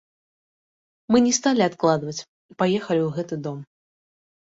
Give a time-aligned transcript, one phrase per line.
[1.15, 3.59] Мы не сталі адкладваць і паехалі ў гэты дом.